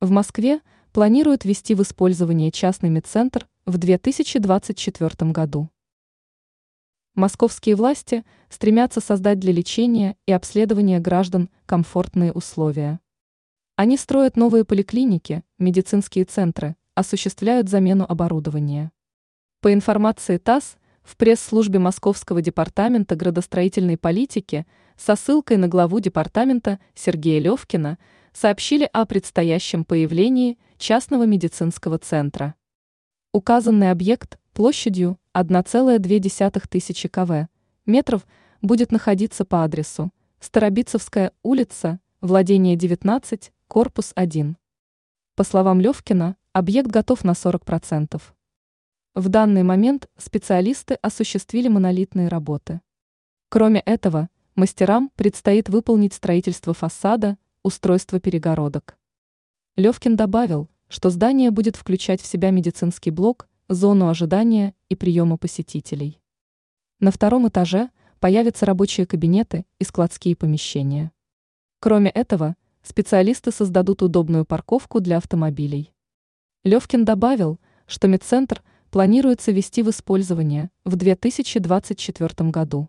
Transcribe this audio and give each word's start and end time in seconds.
В 0.00 0.10
Москве 0.12 0.60
планируют 0.92 1.44
ввести 1.44 1.74
в 1.74 1.82
использование 1.82 2.52
частный 2.52 2.88
медцентр 2.88 3.48
в 3.66 3.78
2024 3.78 5.32
году. 5.32 5.70
Московские 7.16 7.74
власти 7.74 8.24
стремятся 8.48 9.00
создать 9.00 9.40
для 9.40 9.52
лечения 9.52 10.14
и 10.24 10.30
обследования 10.30 11.00
граждан 11.00 11.50
комфортные 11.66 12.30
условия. 12.30 13.00
Они 13.74 13.96
строят 13.96 14.36
новые 14.36 14.64
поликлиники, 14.64 15.42
медицинские 15.58 16.26
центры, 16.26 16.76
осуществляют 16.94 17.68
замену 17.68 18.06
оборудования. 18.08 18.92
По 19.60 19.72
информации 19.72 20.36
ТАСС, 20.36 20.76
в 21.02 21.16
пресс-службе 21.16 21.80
Московского 21.80 22.40
департамента 22.40 23.16
градостроительной 23.16 23.96
политики 23.96 24.64
со 24.96 25.16
ссылкой 25.16 25.56
на 25.56 25.66
главу 25.66 25.98
департамента 25.98 26.78
Сергея 26.94 27.40
Левкина 27.40 27.98
сообщили 28.32 28.88
о 28.92 29.06
предстоящем 29.06 29.84
появлении 29.84 30.58
частного 30.76 31.24
медицинского 31.24 31.98
центра. 31.98 32.54
Указанный 33.32 33.90
объект 33.90 34.38
площадью 34.52 35.18
1,2 35.34 36.68
тысячи 36.68 37.08
кв. 37.08 37.48
метров 37.86 38.26
будет 38.60 38.92
находиться 38.92 39.44
по 39.44 39.64
адресу 39.64 40.12
Старобицевская 40.40 41.32
улица, 41.42 41.98
владение 42.20 42.76
19, 42.76 43.52
корпус 43.66 44.12
1. 44.14 44.56
По 45.34 45.42
словам 45.42 45.80
Левкина, 45.80 46.36
объект 46.52 46.88
готов 46.88 47.24
на 47.24 47.32
40%. 47.32 48.22
В 49.16 49.28
данный 49.28 49.64
момент 49.64 50.08
специалисты 50.16 50.94
осуществили 51.02 51.66
монолитные 51.66 52.28
работы. 52.28 52.80
Кроме 53.48 53.80
этого, 53.80 54.28
мастерам 54.54 55.10
предстоит 55.16 55.68
выполнить 55.68 56.14
строительство 56.14 56.72
фасада, 56.72 57.36
устройство 57.68 58.18
перегородок. 58.18 58.98
Левкин 59.76 60.16
добавил, 60.16 60.68
что 60.88 61.10
здание 61.10 61.50
будет 61.50 61.76
включать 61.76 62.20
в 62.20 62.26
себя 62.26 62.50
медицинский 62.50 63.10
блок, 63.10 63.46
зону 63.68 64.08
ожидания 64.08 64.74
и 64.88 64.96
приема 64.96 65.36
посетителей. 65.36 66.20
На 66.98 67.12
втором 67.12 67.46
этаже 67.46 67.90
появятся 68.20 68.66
рабочие 68.66 69.06
кабинеты 69.06 69.66
и 69.78 69.84
складские 69.84 70.34
помещения. 70.34 71.12
Кроме 71.78 72.10
этого, 72.10 72.56
специалисты 72.82 73.52
создадут 73.52 74.02
удобную 74.02 74.44
парковку 74.44 75.00
для 75.00 75.18
автомобилей. 75.18 75.92
Левкин 76.64 77.04
добавил, 77.04 77.60
что 77.86 78.08
медцентр 78.08 78.62
планируется 78.90 79.52
ввести 79.52 79.82
в 79.82 79.90
использование 79.90 80.70
в 80.84 80.96
2024 80.96 82.50
году. 82.50 82.88